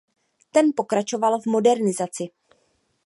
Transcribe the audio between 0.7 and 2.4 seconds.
pokračoval v modernizaci.